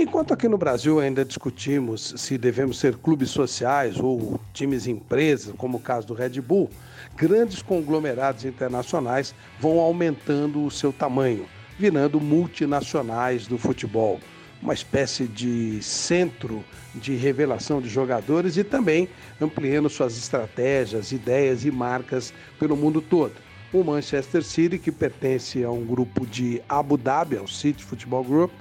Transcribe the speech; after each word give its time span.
Enquanto 0.00 0.32
aqui 0.32 0.46
no 0.46 0.56
Brasil 0.56 1.00
ainda 1.00 1.24
discutimos 1.24 2.14
se 2.18 2.38
devemos 2.38 2.78
ser 2.78 2.94
clubes 2.94 3.30
sociais 3.30 3.98
ou 3.98 4.38
times 4.54 4.86
empresas, 4.86 5.52
como 5.58 5.78
o 5.78 5.80
caso 5.80 6.06
do 6.06 6.14
Red 6.14 6.40
Bull, 6.40 6.70
grandes 7.16 7.62
conglomerados 7.62 8.44
internacionais 8.44 9.34
vão 9.58 9.80
aumentando 9.80 10.64
o 10.64 10.70
seu 10.70 10.92
tamanho, 10.92 11.46
virando 11.76 12.20
multinacionais 12.20 13.48
do 13.48 13.58
futebol, 13.58 14.20
uma 14.62 14.72
espécie 14.72 15.26
de 15.26 15.82
centro 15.82 16.64
de 16.94 17.16
revelação 17.16 17.80
de 17.82 17.88
jogadores 17.88 18.56
e 18.56 18.62
também 18.62 19.08
ampliando 19.40 19.90
suas 19.90 20.16
estratégias, 20.16 21.10
ideias 21.10 21.64
e 21.64 21.72
marcas 21.72 22.32
pelo 22.56 22.76
mundo 22.76 23.02
todo. 23.02 23.34
O 23.72 23.82
Manchester 23.82 24.44
City, 24.44 24.78
que 24.78 24.92
pertence 24.92 25.64
a 25.64 25.70
um 25.72 25.84
grupo 25.84 26.24
de 26.24 26.62
Abu 26.68 26.96
Dhabi, 26.96 27.36
ao 27.36 27.48
City 27.48 27.82
Football 27.82 28.22
Group, 28.22 28.52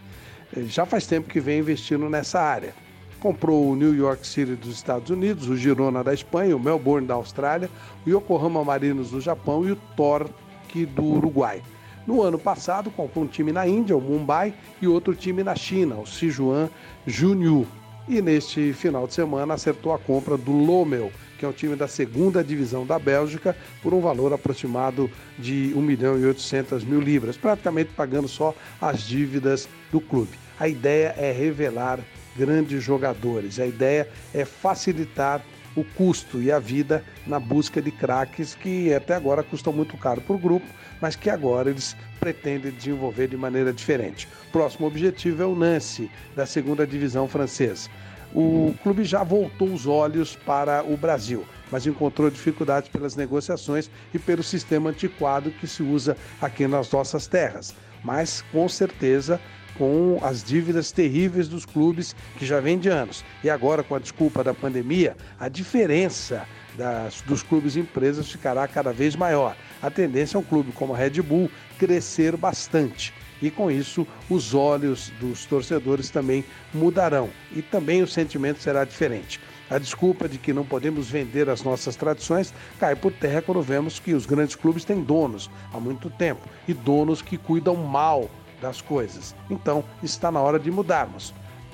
já 0.56 0.86
faz 0.86 1.06
tempo 1.06 1.30
que 1.30 1.40
vem 1.40 1.60
investindo 1.60 2.10
nessa 2.10 2.40
área. 2.40 2.74
Comprou 3.20 3.72
o 3.72 3.76
New 3.76 3.96
York 3.96 4.26
City 4.26 4.56
dos 4.56 4.76
Estados 4.76 5.10
Unidos, 5.10 5.50
o 5.50 5.58
Girona 5.58 6.04
da 6.04 6.14
Espanha, 6.14 6.56
o 6.56 6.60
Melbourne 6.60 7.08
da 7.08 7.16
Austrália, 7.16 7.70
o 8.06 8.10
Yokohama 8.10 8.64
Marinos 8.64 9.12
do 9.12 9.20
Japão 9.20 9.68
e 9.68 9.72
o 9.72 9.76
Torque 9.96 10.86
do 10.86 11.04
Uruguai. 11.04 11.62
No 12.06 12.22
ano 12.22 12.40
passado, 12.40 12.90
comprou 12.92 13.26
um 13.26 13.28
time 13.28 13.52
na 13.52 13.68
Índia, 13.68 13.98
o 13.98 14.02
Mumbai, 14.02 14.54
e 14.82 14.88
outro 14.88 15.14
time 15.14 15.44
na 15.44 15.56
China, 15.56 15.96
o 15.96 16.08
Sichuan 16.08 16.70
Junyu. 17.06 17.68
E 18.08 18.22
neste 18.22 18.72
final 18.72 19.06
de 19.06 19.14
semana 19.14 19.56
acertou 19.56 19.94
a 19.94 20.00
compra 20.00 20.38
do 20.38 20.54
Lomel, 20.54 21.12
que 21.38 21.44
é 21.44 21.48
um 21.48 21.52
time 21.52 21.76
da 21.76 21.90
segunda 21.90 22.42
divisão 22.42 22.86
da 22.86 22.98
Bélgica, 22.98 23.54
por 23.84 23.94
um 23.94 24.00
valor 24.00 24.32
aproximado 24.32 25.12
de 25.38 25.74
1 25.76 25.82
milhão 25.82 26.18
e 26.18 26.26
800 26.26 26.86
mil 26.86 27.02
libras, 27.02 27.36
praticamente 27.36 27.92
pagando 27.98 28.30
só 28.30 28.56
as 28.80 29.02
dívidas 29.02 29.68
do 29.92 30.00
clube. 30.00 30.32
A 30.58 30.70
ideia 30.70 31.14
é 31.18 31.34
revelar 31.34 32.00
grandes 32.38 32.82
jogadores, 32.82 33.60
a 33.60 33.68
ideia 33.68 34.08
é 34.34 34.46
facilitar 34.46 35.44
o 35.78 35.86
custo 35.96 36.42
e 36.42 36.52
a 36.52 36.60
vida 36.60 37.04
na 37.26 37.40
busca 37.40 37.82
de 37.82 37.92
craques 37.92 38.56
que 38.56 38.94
até 38.94 39.14
agora 39.14 39.44
custam 39.44 39.72
muito 39.72 39.96
caro 39.96 40.20
para 40.20 40.36
o 40.36 40.40
grupo, 40.40 40.66
mas 41.00 41.16
que 41.16 41.30
agora 41.30 41.70
eles 41.70 41.96
pretendem 42.20 42.72
desenvolver 42.72 43.28
de 43.28 43.38
maneira 43.38 43.72
diferente. 43.72 44.28
Próximo 44.52 44.88
objetivo 44.88 45.44
é 45.44 45.46
o 45.46 45.56
Nancy, 45.56 46.12
da 46.36 46.46
segunda 46.46 46.86
divisão 46.86 47.28
francesa 47.28 47.90
o 48.34 48.74
clube 48.84 49.04
já 49.04 49.24
voltou 49.24 49.70
os 49.70 49.88
olhos 49.88 50.36
para 50.36 50.84
o 50.84 50.98
Brasil, 50.98 51.46
mas 51.72 51.88
encontrou 51.88 52.30
dificuldades 52.30 52.90
pelas 52.90 53.16
negociações 53.16 53.90
e 54.14 54.20
pelo 54.20 54.44
sistema 54.44 54.90
antiquado 54.90 55.52
que 55.52 55.68
se 55.68 55.82
usa 55.82 56.18
aqui 56.42 56.68
nas 56.68 56.92
nossas 56.92 57.28
terras. 57.28 57.74
Mas 58.04 58.44
com 58.52 58.68
certeza 58.70 59.40
com 59.78 60.20
as 60.22 60.44
dívidas 60.44 60.92
terríveis 60.92 61.48
dos 61.48 61.66
clubes 61.66 62.16
que 62.38 62.46
já 62.46 62.60
vem 62.60 62.78
de 62.78 62.90
anos. 62.90 63.24
E 63.44 63.50
agora, 63.50 63.84
com 63.84 63.96
a 63.96 64.00
desculpa 64.00 64.44
da 64.44 64.54
pandemia, 64.54 65.16
a 65.40 65.48
diferença 65.48 66.46
das, 66.78 67.22
dos 67.22 67.44
clubes 67.44 67.76
e 67.76 67.80
empresas 67.80 68.32
ficará 68.32 68.68
cada 68.68 68.94
vez 68.94 69.16
maior. 69.16 69.56
A 69.82 69.90
tendência 69.90 70.38
é 70.38 70.40
um 70.40 70.44
clube 70.44 70.72
como 70.72 70.94
a 70.94 70.98
Red 70.98 71.22
Bull 71.22 71.50
crescer 71.78 72.36
bastante 72.38 73.14
e 73.42 73.52
com 73.52 73.70
isso 73.70 74.08
os 74.30 74.54
olhos 74.54 75.12
dos 75.20 75.46
torcedores 75.46 76.10
também 76.10 76.44
mudarão 76.74 77.30
e 77.56 77.62
também 77.62 78.02
o 78.02 78.08
sentimento 78.08 78.62
será 78.62 78.84
diferente. 78.84 79.40
A 79.70 79.78
desculpa 79.78 80.30
de 80.30 80.38
que 80.38 80.54
não 80.54 80.66
podemos 80.66 81.10
vender 81.10 81.50
as 81.50 81.62
nossas 81.62 81.96
tradições 81.96 82.54
cai 82.80 82.96
por 82.96 83.12
terra 83.12 83.42
quando 83.42 83.62
vemos 83.62 84.00
que 84.00 84.14
os 84.14 84.26
grandes 84.26 84.56
clubes 84.56 84.86
têm 84.86 85.04
donos 85.04 85.50
há 85.74 85.80
muito 85.80 86.10
tempo 86.10 86.48
e 86.68 86.74
donos 86.74 87.22
que 87.22 87.38
cuidam 87.38 87.76
mal 87.76 88.30
das 88.62 88.82
coisas. 88.82 89.36
Então 89.50 89.84
está 90.02 90.32
na 90.32 90.40
hora 90.40 90.60
de 90.60 90.72
mudarmos. 90.72 91.34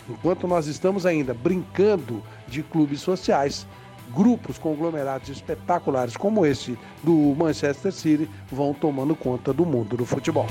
Enquanto 0.09 0.48
nós 0.48 0.67
estamos 0.67 1.06
ainda 1.06 1.34
brincando 1.34 2.21
de 2.48 2.61
clubes 2.61 3.02
sociais, 3.02 3.66
grupos 4.14 4.58
conglomerados 4.58 5.30
espetaculares 5.30 6.17
como 6.17 6.45
esse 6.45 6.77
do 7.02 7.36
Manchester 7.38 7.92
City 7.92 8.30
vão 8.52 8.73
tomando 8.73 9.16
conta 9.16 9.54
do 9.54 9.66
mundo 9.66 9.95
do 9.95 10.05
futebol. 10.05 10.48